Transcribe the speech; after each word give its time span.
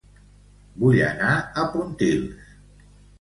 Vull 0.85 0.97
anar 1.07 1.33
a 1.33 1.65
Pontils 1.75 2.49